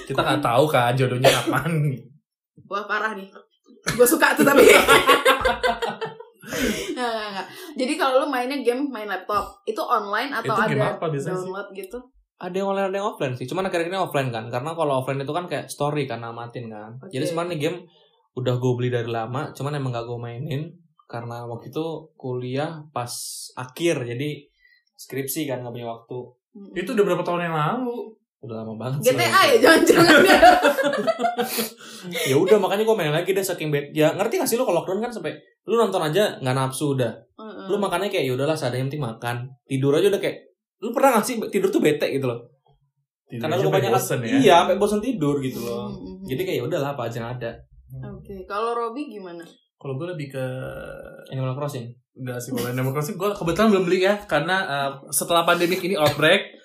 Kita 0.08 0.19
nggak 0.24 0.41
tahu 0.41 0.65
kan 0.72 0.96
jodohnya 0.96 1.29
kapan. 1.29 1.93
Wah 2.69 2.84
parah 2.88 3.13
nih. 3.13 3.27
Gue 3.96 4.08
suka 4.08 4.36
tuh 4.36 4.48
tapi. 4.48 4.63
Nggak, 7.00 7.12
nggak, 7.15 7.29
nggak. 7.31 7.48
Jadi 7.79 7.93
kalau 7.96 8.25
lu 8.25 8.27
mainnya 8.27 8.60
game 8.60 8.84
main 8.91 9.08
laptop, 9.08 9.63
itu 9.63 9.79
online 9.79 10.34
atau 10.36 10.51
Itu 10.51 10.75
game 10.75 10.84
ada 10.84 11.00
apa 11.00 11.05
biasanya 11.08 11.31
sih? 11.31 11.46
download 11.48 11.67
gitu? 11.72 11.98
Ada 12.39 12.55
yang 12.60 12.67
online 12.74 12.88
ada 12.91 12.98
yang 13.00 13.08
offline 13.08 13.36
sih. 13.39 13.46
Cuman 13.48 13.63
akhir-akhir 13.67 13.91
ini 13.91 14.00
offline 14.00 14.29
kan. 14.34 14.46
Karena 14.51 14.72
kalau 14.75 14.93
offline 15.00 15.22
itu 15.24 15.31
kan 15.31 15.46
kayak 15.48 15.72
story 15.72 16.03
kan 16.03 16.19
namatin 16.19 16.67
kan. 16.67 17.00
Oke. 17.00 17.12
Jadi 17.15 17.24
sebenarnya 17.24 17.55
game 17.55 17.77
udah 18.36 18.55
gue 18.60 18.74
beli 18.75 18.89
dari 18.91 19.08
lama. 19.08 19.55
Cuman 19.55 19.79
emang 19.79 19.96
gak 19.96 20.08
gue 20.08 20.19
mainin. 20.19 20.63
Karena 21.08 21.48
waktu 21.48 21.72
itu 21.72 22.12
kuliah 22.19 22.84
pas 22.91 23.12
akhir. 23.55 24.03
Jadi 24.03 24.43
skripsi 24.99 25.47
kan 25.47 25.63
gak 25.63 25.71
punya 25.71 25.87
waktu. 25.87 26.19
Hmm. 26.51 26.75
Itu 26.75 26.91
udah 26.91 27.05
berapa 27.07 27.23
tahun 27.23 27.47
yang 27.47 27.55
lalu? 27.55 28.11
Udah 28.43 28.55
lama 28.63 28.75
banget 28.75 28.99
sih. 28.99 29.15
GTA 29.15 29.41
ya 29.51 29.55
jangan-jangan 29.63 30.19
ya. 30.27 30.39
ya 32.31 32.35
udah 32.35 32.57
makanya 32.59 32.83
gue 32.83 32.95
main 32.95 33.11
lagi 33.15 33.31
deh 33.31 33.43
saking 33.43 33.71
bed. 33.71 33.95
Ya 33.95 34.11
ngerti 34.11 34.43
gak 34.43 34.49
sih 34.51 34.59
lu 34.59 34.67
kalau 34.67 34.83
lockdown 34.83 34.99
kan 34.99 35.11
sampai 35.11 35.39
lu 35.67 35.79
nonton 35.79 36.03
aja 36.03 36.35
nggak 36.43 36.55
nafsu 36.55 36.99
udah. 36.99 37.11
Heeh. 37.39 37.65
Lu 37.71 37.79
makannya 37.79 38.11
kayak 38.11 38.27
ya 38.27 38.33
udahlah 38.35 38.55
seadanya 38.59 38.83
yang 38.83 38.89
penting 38.91 39.05
makan. 39.07 39.35
Tidur 39.63 39.95
aja 39.95 40.07
udah 40.11 40.19
kayak 40.19 40.37
lu 40.79 40.89
pernah 40.91 41.19
gak 41.19 41.25
sih 41.27 41.35
tidur 41.47 41.71
tuh 41.71 41.79
bete 41.79 42.07
gitu 42.11 42.27
loh. 42.27 42.39
Tidur 43.27 43.45
Karena 43.45 43.55
lu 43.61 43.69
kebanyakan 43.69 43.99
bosen 44.01 44.19
ya. 44.25 44.31
Iya, 44.35 44.55
sampai 44.65 44.77
bosan 44.81 44.99
tidur 45.03 45.35
gitu 45.39 45.59
loh. 45.61 45.85
Hmm, 45.85 45.95
hmm, 45.95 46.15
hmm. 46.23 46.27
Jadi 46.27 46.41
kayak 46.43 46.57
ya 46.59 46.63
udahlah 46.65 46.89
apa 46.97 47.01
aja 47.07 47.15
yang 47.21 47.29
ada. 47.37 47.51
Oke, 48.09 48.35
kalau 48.49 48.71
Robi 48.73 49.11
gimana? 49.11 49.45
Kalau 49.79 49.95
gue 49.95 50.07
lebih 50.12 50.27
ke 50.29 50.45
Animal 51.31 51.55
Crossing. 51.55 51.88
Enggak 52.13 52.43
sih 52.43 52.51
kalau 52.51 52.67
Animal 52.67 52.91
Crossing 52.91 53.15
gue 53.15 53.29
kebetulan 53.31 53.71
belum 53.71 53.83
beli 53.88 54.00
ya 54.03 54.19
karena 54.27 54.57
uh, 54.67 54.89
setelah 55.07 55.48
pandemik 55.48 55.79
ini 55.79 55.95
outbreak 55.95 56.59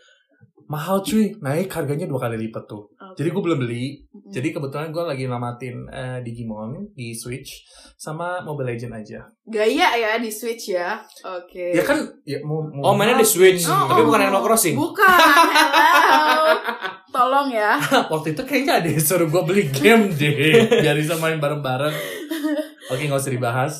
mahal 0.64 1.04
cuy 1.04 1.28
naik 1.38 1.68
harganya 1.70 2.08
dua 2.08 2.18
kali 2.18 2.40
lipat 2.40 2.64
tuh. 2.64 2.88
Oke. 2.90 3.20
Jadi 3.20 3.28
gue 3.30 3.42
belum 3.44 3.58
beli. 3.60 3.84
Mm-mm. 4.10 4.32
Jadi 4.32 4.48
kebetulan 4.50 4.88
gue 4.90 5.04
lagi 5.04 5.24
namatin 5.28 5.76
uh, 5.86 6.18
Digimon 6.24 6.90
di 6.96 7.12
Switch 7.14 7.62
sama 7.94 8.40
Mobile 8.42 8.74
Legend 8.74 8.96
aja. 8.96 9.20
gaya 9.44 9.88
ya 9.94 10.16
di 10.18 10.32
Switch 10.32 10.72
ya. 10.72 10.98
Oke. 11.22 11.76
Ya 11.76 11.84
kan 11.84 12.00
ya 12.24 12.40
mau, 12.42 12.64
mau 12.66 12.90
Oh, 12.90 12.94
mainnya 12.96 13.20
di 13.20 13.28
Switch, 13.28 13.68
Oh, 13.68 13.86
tapi 13.86 14.02
oh. 14.02 14.06
bukan 14.08 14.20
Animal 14.24 14.42
Crossing. 14.42 14.74
Bukan. 14.74 15.04
Hello. 15.06 16.56
Tolong 17.14 17.48
ya. 17.52 17.78
waktu 18.10 18.34
itu 18.34 18.42
kayaknya 18.42 18.82
ada 18.82 18.88
yang 18.90 18.98
suruh 18.98 19.30
gue 19.30 19.42
beli 19.46 19.70
game 19.70 20.10
deh 20.10 20.34
biar 20.82 20.98
bisa 20.98 21.14
main 21.20 21.38
bareng-bareng. 21.38 21.94
Oke 22.86 23.02
nggak 23.04 23.18
usah 23.18 23.32
dibahas. 23.32 23.74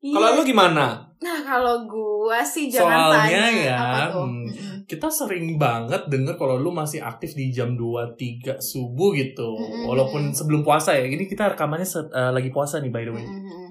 Kalau 0.00 0.28
Iya. 0.28 0.36
lu 0.36 0.42
gimana? 0.42 1.04
Nah, 1.20 1.38
kalau 1.40 1.84
gua 1.84 2.40
sih 2.40 2.66
jangan 2.66 3.12
Soalnya 3.12 3.28
tanya 3.28 3.44
ya, 3.52 3.76
apa 3.76 4.00
tuh. 4.08 4.24
hmm, 4.24 4.44
kita 4.86 5.06
sering 5.06 5.46
banget 5.54 6.08
denger 6.08 6.34
kalau 6.34 6.56
lu 6.56 6.72
masih 6.72 6.98
aktif 6.98 7.34
di 7.34 7.52
jam 7.52 7.76
2 7.76 8.16
3 8.16 8.56
subuh 8.56 9.12
gitu. 9.12 9.44
Mm-mm. 9.52 9.84
Walaupun 9.84 10.32
sebelum 10.32 10.60
puasa 10.60 10.96
ya. 10.96 11.04
Ini 11.04 11.28
kita 11.28 11.52
rekamannya 11.52 11.84
set- 11.84 12.08
eh, 12.08 12.32
lagi 12.32 12.48
puasa 12.48 12.80
nih 12.80 12.88
by 12.88 13.04
the 13.04 13.12
way. 13.12 13.20
Mm-mm. 13.20 13.68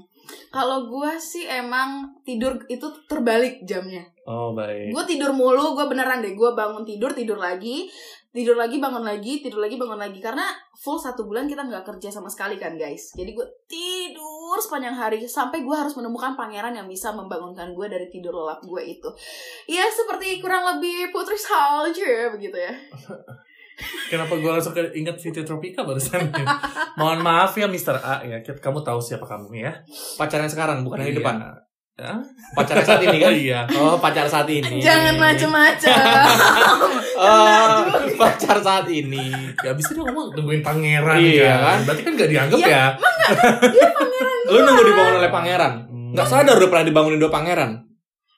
Kalau 0.50 0.86
gua 0.86 1.14
sih 1.16 1.46
emang 1.46 2.06
tidur 2.22 2.58
itu 2.68 2.86
terbalik 3.06 3.66
jamnya. 3.66 4.06
Oh, 4.26 4.54
baik. 4.54 4.94
Gue 4.94 5.06
tidur 5.08 5.30
mulu, 5.30 5.74
gue 5.74 5.86
beneran 5.86 6.22
deh. 6.22 6.34
Gue 6.34 6.54
bangun 6.54 6.86
tidur, 6.86 7.10
tidur 7.10 7.38
lagi, 7.38 7.90
tidur 8.30 8.54
lagi, 8.54 8.78
bangun 8.78 9.02
lagi, 9.02 9.42
tidur 9.42 9.60
lagi, 9.60 9.76
bangun 9.76 9.98
lagi. 9.98 10.20
Karena 10.20 10.46
full 10.78 10.96
satu 10.96 11.26
bulan 11.26 11.50
kita 11.50 11.66
nggak 11.66 11.82
kerja 11.84 12.10
sama 12.10 12.30
sekali 12.30 12.56
kan 12.56 12.78
guys. 12.78 13.14
Jadi 13.14 13.34
gue 13.34 13.48
tidur 13.66 14.58
sepanjang 14.58 14.94
hari 14.94 15.22
sampai 15.24 15.62
gue 15.62 15.76
harus 15.76 15.94
menemukan 15.94 16.38
pangeran 16.38 16.74
yang 16.74 16.86
bisa 16.86 17.10
membangunkan 17.12 17.74
gue 17.74 17.88
dari 17.90 18.08
tidur 18.10 18.34
lelap 18.34 18.62
gue 18.62 18.82
itu. 18.84 19.10
Ya 19.66 19.86
seperti 19.88 20.38
kurang 20.40 20.78
lebih 20.78 21.10
putri 21.10 21.36
salju 21.36 22.06
begitu 22.34 22.58
ya. 22.58 22.74
Kenapa 24.12 24.36
gue 24.36 24.52
langsung 24.52 24.76
ingat 24.76 25.16
Fitri 25.24 25.48
Tropika 25.48 25.88
barusan? 25.88 26.28
Mohon 27.00 27.24
maaf 27.24 27.56
ya 27.56 27.64
Mr. 27.64 27.96
A 27.96 28.20
ya. 28.28 28.44
Kamu 28.44 28.84
tahu 28.84 29.00
siapa 29.00 29.24
kamu 29.24 29.56
ya? 29.56 29.72
Pacarnya 30.20 30.52
sekarang, 30.52 30.84
bukan 30.84 31.00
yang 31.00 31.08
di 31.08 31.16
Iya. 31.16 31.20
depan. 31.24 31.36
Ya? 32.00 32.16
Pacarnya 32.56 32.82
saat 32.82 33.04
ini 33.04 33.20
kan? 33.20 33.30
Iya. 33.30 33.60
Oh, 33.76 34.00
pacar 34.00 34.24
saat 34.24 34.48
ini. 34.48 34.80
Jangan 34.80 35.20
macem-macem. 35.20 35.92
Oh, 37.20 37.84
pacar 38.16 38.56
saat 38.64 38.88
ini. 38.88 39.28
Ya 39.60 39.76
abis 39.76 39.92
itu 39.92 40.00
ngomong 40.00 40.32
tungguin 40.32 40.64
pangeran 40.64 41.20
Iya, 41.20 41.52
kan. 41.52 41.60
kan? 41.60 41.80
Berarti 41.84 42.02
kan 42.08 42.14
gak 42.16 42.30
dianggap 42.32 42.60
Iya. 42.64 42.72
ya? 42.72 42.86
Lu 44.48 44.64
nunggu 44.64 44.84
dibangun 44.88 45.20
oleh 45.20 45.28
pangeran. 45.28 45.74
Hmm. 45.84 46.16
Nggak 46.16 46.26
sadar 46.26 46.56
udah 46.56 46.70
pernah 46.72 46.86
dibangunin 46.88 47.20
dua 47.20 47.28
pangeran. 47.28 47.84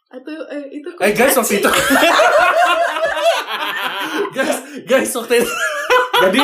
Atau 0.09 0.33
eh, 0.49 0.65
itu 0.73 0.89
Eh 0.97 1.13
guys 1.13 1.37
waktu 1.37 1.61
itu 1.61 1.69
Guys 4.35 4.57
Guys 4.83 5.11
waktu 5.13 5.33
itu 5.39 5.53
Jadi 6.21 6.41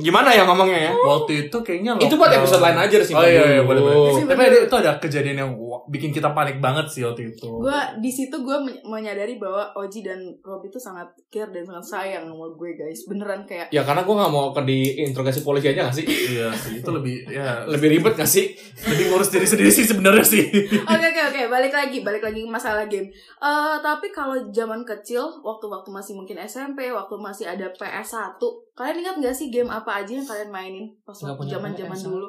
gimana 0.00 0.28
ya 0.28 0.44
ngomongnya 0.44 0.78
ya? 0.80 0.92
Waktu 0.94 1.46
itu 1.46 1.56
kayaknya 1.60 1.96
Itu 1.96 2.14
buat 2.14 2.28
lockdown. 2.28 2.42
episode 2.42 2.62
lain 2.62 2.78
aja 2.78 2.96
sih. 2.98 3.12
Oh 3.12 3.22
iya 3.22 3.42
iya 3.50 3.62
boleh 3.62 3.80
boleh 3.80 4.24
Tapi 4.24 4.42
ada, 4.42 4.58
itu 4.62 4.76
ada 4.76 4.92
kejadian 4.96 5.36
yang 5.38 5.50
bikin 5.84 6.10
kita 6.10 6.32
panik 6.32 6.58
banget 6.58 6.88
sih 6.88 7.04
waktu 7.04 7.28
itu 7.28 7.44
gue 7.44 7.78
di 7.98 8.08
situ 8.08 8.32
gue 8.34 8.56
men- 8.56 8.80
menyadari 8.82 9.36
bahwa 9.36 9.68
Oji 9.74 10.00
dan 10.00 10.16
Rob 10.40 10.64
itu 10.64 10.76
sangat 10.76 11.04
care 11.28 11.50
dan 11.50 11.60
sangat 11.62 11.84
sayang 11.84 12.24
sama 12.24 12.48
gue 12.48 12.70
guys 12.72 13.04
beneran 13.04 13.44
kayak 13.44 13.68
Ya 13.68 13.84
karena 13.84 14.00
gue 14.00 14.14
gak 14.14 14.32
mau 14.32 14.48
ke 14.50 14.64
diinterogasi 14.64 15.40
polisi 15.40 15.68
aja 15.68 15.84
gak 15.84 15.92
sih? 15.94 16.06
Iya 16.08 16.48
sih 16.50 16.80
itu 16.80 16.88
lebih 16.88 17.28
ya 17.28 17.68
Lebih 17.68 17.88
ribet 17.90 18.14
gak 18.14 18.24
sih? 18.26 18.56
lebih 18.86 19.04
ngurus 19.10 19.28
diri 19.28 19.44
sendiri 19.44 19.68
sih 19.68 19.84
sebenarnya 19.84 20.24
sih 20.24 20.44
Oke 20.80 21.04
oke 21.06 21.22
oke 21.26 21.40
balik 21.46 21.72
lagi 21.72 22.00
balik 22.00 22.22
lagi 22.22 22.40
ke 22.40 22.48
masalah 22.48 22.84
game. 22.86 23.12
Eh 23.36 23.76
tapi 23.78 24.08
kalau 24.08 24.34
zaman 24.48 24.82
kecil 24.82 25.20
waktu-waktu 25.38 25.90
masih 25.90 26.12
mungkin 26.14 26.40
SMP 26.40 26.88
waktu 26.88 27.14
masih 27.14 27.44
ada 27.44 27.68
PS 27.70 28.16
1 28.16 28.40
kalian 28.74 29.06
ingat 29.06 29.14
nggak 29.22 29.34
sih 29.34 29.54
game 29.54 29.70
apa 29.70 30.02
aja 30.02 30.18
yang 30.18 30.26
kalian 30.26 30.50
mainin 30.50 30.86
pas 31.06 31.14
waktu 31.14 31.46
zaman-zaman 31.46 31.94
PS1. 31.94 32.10
dulu? 32.10 32.28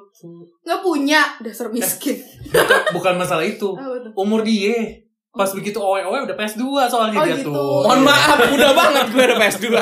Nggak 0.62 0.80
punya 0.80 1.22
dasar 1.42 1.68
miskin. 1.74 2.22
Bukan 2.94 3.18
masalah 3.18 3.42
itu? 3.42 3.74
Umur 4.22 4.46
dia 4.46 5.02
Pas 5.36 5.52
begitu 5.52 5.76
owe-owe 5.76 6.24
udah 6.24 6.32
PS2 6.32 6.64
soalnya 6.88 7.20
Oh, 7.20 7.28
dia 7.28 7.36
gitu. 7.36 7.52
tuh 7.52 7.84
Mohon 7.84 8.08
maaf, 8.08 8.40
udah 8.40 8.72
banget 8.72 9.06
gue 9.12 9.20
ada 9.20 9.36
PS2. 9.36 9.68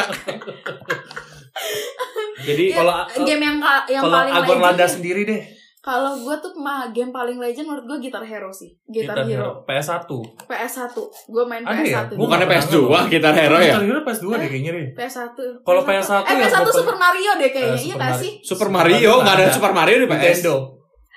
Jadi 2.43 2.63
Iya, 2.73 2.77
Kalau 2.81 2.93
game 3.21 3.43
yang 3.45 3.57
yang 3.85 4.01
kalau 4.01 4.17
paling 4.17 4.33
Agor 4.33 4.57
Lada 4.57 4.85
sendiri 4.89 5.21
deh 5.23 5.41
Kalau 5.83 6.15
gue 6.15 6.31
tuh 6.39 6.55
mah 6.55 6.87
game 6.89 7.11
paling 7.11 7.35
legend 7.35 7.67
menurut 7.67 7.83
gue 7.83 8.07
Guitar 8.07 8.23
Hero 8.23 8.47
sih. 8.47 8.71
Guitar, 8.87 9.19
Guitar 9.19 9.27
Hero. 9.27 9.49
Hero 9.51 9.67
PS1 9.67 10.07
PS1. 10.47 10.95
Gue 11.27 11.43
main 11.43 11.59
Ada 11.59 11.75
ya? 11.75 12.07
PS1. 12.07 12.15
Gua 12.15 12.19
bukannya 12.23 12.47
PS2, 12.47 12.75
pernah. 12.79 13.03
Gitar 13.11 13.33
Hero 13.35 13.57
ya? 13.59 13.65
Guitar 13.67 13.83
Hero 13.83 13.99
PS2 14.01 14.25
deh 14.31 14.47
kayaknya 14.47 14.71
deh 14.71 14.87
PS1. 14.95 15.37
Kalau 15.59 15.81
PS1 15.83 16.11
eh 16.15 16.31
yang 16.31 16.39
PS1 16.41 16.63
gua- 16.63 16.71
Super 16.73 16.95
Mario 16.95 17.31
deh 17.35 17.49
kayaknya. 17.51 17.75
Eh, 17.75 17.83
iya 17.83 17.95
gak 17.99 18.13
sih? 18.15 18.31
Super 18.39 18.69
Mario, 18.71 19.11
gak 19.19 19.35
ada 19.35 19.45
Super 19.51 19.71
Mario 19.75 19.95
di 19.99 20.07
PS. 20.07 20.23
Nintendo 20.39 20.55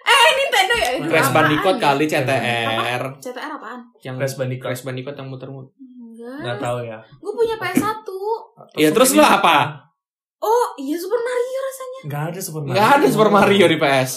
Eh 0.03 0.29
Nintendo 0.35 0.75
ya. 0.77 0.91
Crash 1.05 1.31
Bandicoot 1.31 1.77
ya? 1.77 1.83
kali 1.83 2.05
CTR. 2.07 3.03
CTR 3.19 3.51
apaan? 3.55 3.81
Yang 4.01 4.15
Crash 4.19 4.35
Bandicoot. 4.35 4.67
Crash 4.67 4.83
Bandicoot 4.83 5.15
yang 5.15 5.29
muter-muter. 5.31 5.71
Enggak. 5.79 6.39
Nggak 6.43 6.59
tahu 6.59 6.79
ya 6.83 6.99
Gue 7.17 7.33
punya 7.35 7.55
PS1. 7.55 8.07
Iya, 8.75 8.91
terus 8.91 9.15
lu 9.15 9.23
apa? 9.23 9.79
Oh, 10.37 10.67
iya 10.75 10.95
Super 10.95 11.19
Mario 11.19 11.59
rasanya. 11.61 12.01
Nggak 12.03 12.23
ada 12.25 12.41
Super 12.41 12.63
Mario 12.63 12.75
Gak 12.75 12.91
ada 12.93 13.07
Super 13.07 13.31
Mario 13.31 13.67
di 13.67 13.79
PS. 13.79 14.13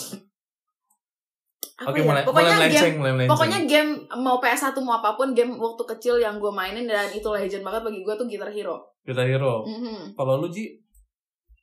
Apa 1.80 1.90
Oke 1.90 2.00
ya? 2.00 2.06
mulai 2.06 2.22
pokoknya 2.22 2.52
mulai 2.52 2.68
game 2.68 2.94
mulai 2.94 3.12
melenceng 3.14 3.32
Pokoknya 3.32 3.60
game 3.64 3.92
mau 4.18 4.38
PS1 4.38 4.76
mau 4.80 4.96
apa 4.96 5.10
pun 5.14 5.32
game 5.32 5.56
waktu 5.56 5.84
kecil 5.88 6.16
yang 6.18 6.36
gue 6.36 6.50
mainin 6.50 6.84
dan 6.84 7.08
itu 7.10 7.24
legend 7.26 7.64
banget 7.64 7.82
bagi 7.82 8.00
gue 8.02 8.14
tuh 8.14 8.26
Guitar 8.26 8.50
Hero. 8.50 8.76
Guitar 9.02 9.24
Hero 9.24 9.64
Mhm. 9.64 10.14
Kalau 10.14 10.38
lu 10.38 10.48
Ji 10.48 10.76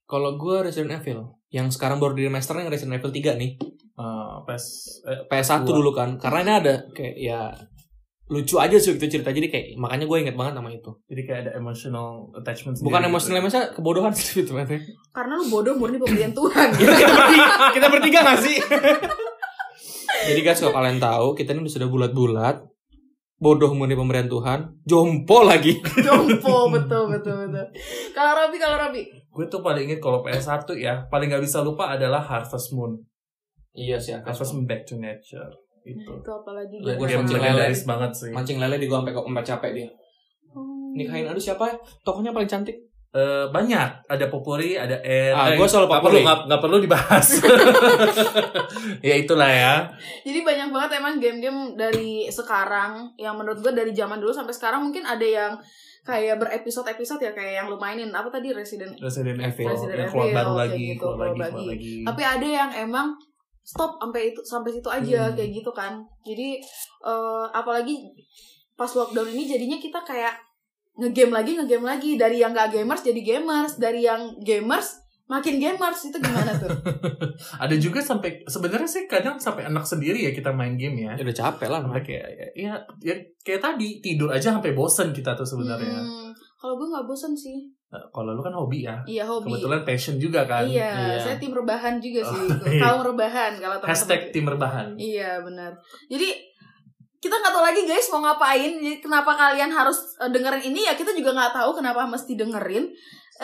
Kalau 0.04 0.34
gue 0.34 0.62
Resident 0.62 0.96
Evil, 0.96 1.18
yang 1.48 1.66
sekarang 1.66 1.98
baru 1.98 2.14
di 2.14 2.24
remaster 2.24 2.54
yang 2.54 2.66
Resident 2.66 2.94
Evil 2.94 3.10
3 3.10 3.34
nih. 3.34 3.58
eh, 3.96 4.34
PS 4.44 4.64
eh, 5.02 5.20
PS1 5.26 5.64
Dua. 5.64 5.74
dulu 5.74 5.90
kan. 5.90 6.14
Karena 6.16 6.38
ini 6.40 6.52
ada 6.54 6.74
kayak 6.88 7.14
ya 7.16 7.50
lucu 8.26 8.54
aja 8.56 8.74
sih 8.74 8.92
itu 8.92 9.06
cerita 9.08 9.30
jadi 9.30 9.46
kayak 9.46 9.66
makanya 9.76 10.04
gue 10.04 10.18
inget 10.20 10.34
banget 10.34 10.54
sama 10.54 10.70
itu. 10.70 10.90
Jadi 11.04 11.22
kayak 11.22 11.40
ada 11.40 11.52
emotional 11.54 12.06
attachment 12.32 12.74
Bukan 12.76 12.86
sendiri 12.98 13.06
emosional, 13.08 13.34
gitu. 13.34 13.44
maksudnya 13.44 13.66
kebodohan 13.72 14.12
sih 14.12 14.40
itu. 14.40 14.52
Karena 15.10 15.32
lu 15.34 15.44
bodoh 15.48 15.74
murni 15.74 15.96
pemberian 15.96 16.30
Tuhan. 16.30 16.68
kita, 16.72 16.92
kita 17.00 17.12
bertiga, 17.12 17.46
kita 17.72 17.86
bertiga 17.88 18.18
gak 18.24 18.38
sih? 18.40 18.56
Jadi 20.26 20.40
guys 20.42 20.58
kalau 20.58 20.74
kalian 20.74 20.98
tahu 20.98 21.26
kita 21.38 21.54
ini 21.54 21.70
sudah 21.70 21.86
bulat-bulat 21.86 22.66
bodoh 23.36 23.68
murni 23.76 23.92
pemberian 23.92 24.32
Tuhan, 24.32 24.80
jompo 24.88 25.44
lagi. 25.44 25.76
Jompo 26.08 26.72
betul 26.72 27.12
betul 27.12 27.46
betul. 27.46 27.68
Kalau 28.16 28.32
Robi 28.32 28.56
kalau 28.56 28.80
Robi. 28.80 29.04
Gue 29.36 29.44
tuh 29.52 29.60
paling 29.60 29.84
inget 29.84 30.00
kalau 30.00 30.24
PS1 30.24 30.64
ya 30.80 31.04
Paling 31.12 31.28
gak 31.28 31.44
bisa 31.44 31.60
lupa 31.60 31.92
adalah 31.92 32.24
Harvest 32.24 32.72
Moon 32.72 32.96
Iya 33.76 34.00
sih, 34.00 34.16
Harvest 34.16 34.56
Moon 34.56 34.64
Back 34.64 34.88
to 34.88 34.96
Nature 34.96 35.52
Itu 35.84 36.24
Itu 36.24 36.30
apalagi 36.32 36.80
Lah, 36.80 36.96
game. 36.96 37.20
mancing 37.20 37.36
legendaris 37.36 37.84
banget 37.84 38.10
sih 38.16 38.32
Mancing 38.32 38.56
lele 38.56 38.80
di 38.80 38.88
gua 38.88 39.04
sampai 39.04 39.12
sampai 39.12 39.44
capek 39.44 39.70
dia. 39.76 39.88
Oh. 40.56 40.96
Nikahin 40.96 41.28
aduh 41.28 41.36
siapa 41.36 41.68
ya? 41.68 41.76
Tokohnya 42.00 42.32
paling 42.32 42.48
cantik. 42.48 42.80
Eh, 43.16 43.44
banyak. 43.48 44.04
Ada 44.04 44.28
Popuri 44.28 44.76
ada 44.76 45.00
Air 45.00 45.32
Ah, 45.32 45.48
Eh, 45.48 45.56
gua 45.56 45.64
selalu 45.64 45.86
nggak 45.86 45.96
Popuri. 45.98 46.12
perlu 46.12 46.20
nggak 46.22 46.38
nggak 46.44 46.60
perlu 46.60 46.76
dibahas. 46.78 47.26
Ya 49.02 49.14
itulah 49.16 49.48
ya. 49.48 49.74
Jadi 50.22 50.42
banyak 50.42 50.68
banget 50.68 50.90
emang 50.98 51.16
game-game 51.16 51.60
dari 51.74 52.28
sekarang 52.28 53.12
yang 53.16 53.34
menurut 53.34 53.58
gue 53.58 53.72
dari 53.72 53.92
zaman 53.92 54.18
dulu 54.18 54.30
sampai 54.30 54.52
sekarang 54.52 54.82
mungkin 54.82 55.02
ada 55.02 55.22
yang 55.22 55.52
kayak 56.02 56.38
berepisode-episode 56.38 57.18
ya 57.20 57.32
kayak 57.32 57.54
yang 57.56 57.66
lu 57.66 57.76
mainin. 57.76 58.10
Apa 58.10 58.28
tadi? 58.28 58.52
Resident 58.52 58.94
Resident 58.96 59.38
Evil. 59.38 59.66
Resident 59.66 59.98
yang 59.98 60.10
keluar 60.10 60.26
Evil, 60.26 60.36
baru 60.36 60.52
lagi 60.54 60.82
gitu, 60.88 61.02
keluar 61.02 61.16
keluar 61.16 61.32
lagi. 61.32 61.50
keluar 61.52 61.68
lagi. 61.72 61.94
Tapi 62.04 62.22
ada 62.22 62.46
yang 62.46 62.70
emang 62.80 63.08
stop 63.60 63.98
sampai 63.98 64.22
itu 64.30 64.40
sampai 64.42 64.70
situ 64.70 64.86
aja 64.88 65.20
Hmm. 65.24 65.34
kayak 65.34 65.50
gitu 65.52 65.70
kan. 65.72 65.92
Jadi 66.22 66.48
eh, 67.02 67.44
apalagi 67.50 67.96
pas 68.72 68.88
lockdown 68.88 69.26
ini 69.26 69.44
jadinya 69.44 69.76
kita 69.76 69.98
kayak 70.02 70.36
ngegame 70.96 71.32
lagi 71.32 71.52
ngegame 71.54 71.86
lagi. 71.86 72.10
Dari 72.16 72.40
yang 72.40 72.52
gak 72.52 72.72
gamers 72.72 73.02
jadi 73.04 73.20
gamers. 73.20 73.76
Dari 73.76 74.00
yang 74.02 74.36
gamers 74.40 75.04
makin 75.26 75.58
gamers. 75.58 76.06
Itu 76.08 76.18
gimana 76.18 76.54
tuh? 76.56 76.70
Ada 77.62 77.76
juga 77.76 77.98
sampai 78.00 78.46
sebenarnya 78.46 78.86
sih 78.88 79.04
kadang 79.10 79.36
sampai 79.36 79.66
anak 79.66 79.84
sendiri 79.84 80.22
ya 80.22 80.32
kita 80.32 80.54
main 80.54 80.78
game 80.78 81.06
ya. 81.06 81.12
Ya 81.14 81.22
udah 81.22 81.36
capek 81.36 81.68
lah. 81.68 81.80
Namanya. 81.84 82.02
kayak 82.04 82.26
ya, 82.32 82.46
ya, 82.54 82.72
ya 83.02 83.14
kayak 83.42 83.60
tadi 83.60 84.00
tidur 84.00 84.30
aja 84.30 84.54
sampai 84.54 84.72
bosen 84.72 85.10
kita 85.12 85.34
tuh 85.34 85.46
sebenarnya. 85.46 86.00
Hmm, 86.00 86.30
kalau 86.56 86.78
gue 86.78 86.86
nggak 86.88 87.06
bosen 87.06 87.34
sih. 87.34 87.68
Nah, 87.86 88.02
kalau 88.10 88.34
lu 88.34 88.42
kan 88.42 88.50
hobi 88.50 88.82
ya. 88.82 88.98
Iya 89.06 89.22
hobi. 89.22 89.46
Kebetulan 89.54 89.86
passion 89.86 90.18
juga 90.18 90.42
kan. 90.42 90.66
Iya, 90.66 90.90
Iya. 90.90 91.18
saya 91.22 91.36
tim 91.38 91.54
rebahan 91.54 92.02
juga 92.02 92.18
sih. 92.26 92.42
Oh, 92.42 92.66
iya. 92.74 92.82
kaum 92.82 93.02
rebahan 93.06 93.52
kalau 93.62 93.78
teman-teman. 93.78 93.90
Hashtag 93.94 94.20
tim 94.34 94.42
rebahan. 94.42 94.88
Iya 94.98 95.38
benar. 95.46 95.70
Jadi 96.10 96.28
kita 97.20 97.34
nggak 97.34 97.52
tahu 97.52 97.64
lagi 97.64 97.82
guys 97.88 98.08
mau 98.12 98.20
ngapain. 98.22 98.70
Jadi 98.78 98.96
kenapa 99.00 99.32
kalian 99.34 99.70
harus 99.72 100.16
eh, 100.20 100.30
dengerin 100.30 100.72
ini 100.72 100.86
ya 100.86 100.94
kita 100.94 101.16
juga 101.16 101.32
nggak 101.32 101.52
tahu 101.56 101.70
kenapa 101.80 102.04
mesti 102.06 102.36
dengerin. 102.36 102.88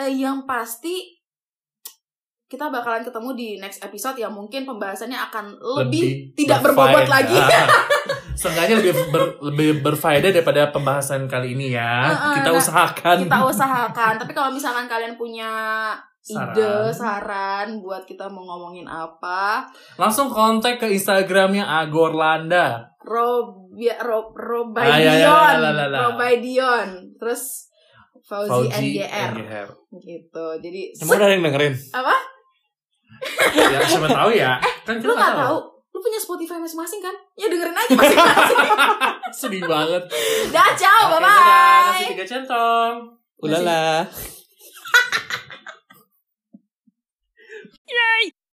Eh, 0.00 0.10
yang 0.20 0.48
pasti 0.48 1.22
kita 2.52 2.68
bakalan 2.68 3.00
ketemu 3.00 3.30
di 3.32 3.48
next 3.56 3.80
episode 3.80 4.20
yang 4.20 4.28
mungkin 4.28 4.68
pembahasannya 4.68 5.16
akan 5.16 5.56
lebih, 5.80 6.04
Lebih 6.04 6.36
tidak 6.36 6.60
berbobot 6.60 7.08
lagi. 7.08 7.32
Seenggaknya 8.40 8.76
lebih 8.84 8.92
ber, 9.08 9.40
lebih 9.40 9.80
berfaedah 9.80 10.28
daripada 10.28 10.68
pembahasan 10.68 11.24
kali 11.24 11.56
ini 11.56 11.72
ya. 11.72 12.12
Heeh, 12.12 12.34
Kita 12.40 12.50
nah, 12.52 12.60
usahakan. 12.60 13.16
kita 13.24 13.38
usahakan. 13.48 14.12
Tapi 14.20 14.32
kalau 14.36 14.52
misalkan 14.52 14.84
kalian 14.84 15.16
punya 15.16 15.48
Saran. 16.20 16.54
ide, 16.54 16.74
saran 16.94 17.68
buat 17.82 18.06
kita 18.06 18.30
mau 18.30 18.46
ngomongin 18.46 18.86
apa, 18.86 19.66
Langsung 19.98 20.30
kontak 20.30 20.78
ke 20.78 20.86
Instagramnya 20.92 21.66
Agorlanda. 21.66 22.91
Rob 23.02 23.46
ya, 23.74 23.98
Rob 23.98 24.32
Ah, 24.78 24.94
ya, 24.94 25.12
ya, 25.16 25.26
Robaidion, 25.26 25.54
la, 25.58 25.58
la, 25.58 25.70
la, 25.70 25.86
la. 25.86 25.98
Robaidion, 26.08 26.88
terus 27.16 27.68
Fauzi, 28.22 28.48
Fauzi 28.48 28.70
NGR 28.94 29.32
NGR. 29.34 29.68
gitu. 29.98 30.46
Jadi 30.58 30.80
Emang 30.96 31.16
udah 31.16 31.26
ada 31.26 31.34
yang 31.34 31.42
dengerin? 31.42 31.74
apa? 31.92 32.14
Ya 33.52 33.78
siapa 33.82 34.08
tahu 34.08 34.30
ya. 34.32 34.56
Kan 34.82 34.96
kita 34.96 35.04
Lu 35.04 35.12
nggak 35.12 35.26
nggak 35.28 35.42
tahu? 35.44 35.58
Lu 35.92 35.98
punya 36.00 36.16
Spotify 36.16 36.56
masing-masing 36.56 36.98
kan? 36.98 37.12
Ya 37.34 37.46
dengerin 37.46 37.74
aja 37.74 37.92
masing-masing. 37.92 38.58
Sedih 39.42 39.62
banget. 39.62 40.02
Dah, 40.48 40.70
ciao, 40.72 41.00
Oke, 41.06 41.18
bye 41.18 41.22
dadah. 41.22 41.82
Nasi 41.90 42.04
tiga 42.08 42.24
centong. 42.24 42.94
Ulala. 43.38 44.06